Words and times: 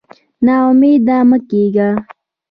نا 0.45 0.55
امېد 0.69 1.07
مه 1.29 1.37
کېږه. 1.49 1.89